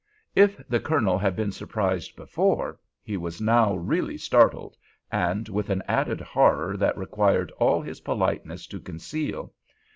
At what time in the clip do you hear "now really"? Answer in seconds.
3.39-4.17